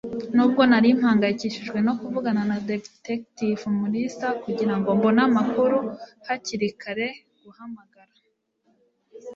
[0.35, 5.77] Nubwo nari mpangayikishijwe no kuvugana na Detective Mulisa kugirango mbone amakuru,
[6.27, 7.07] hakiri kare
[7.43, 8.11] guhamagara.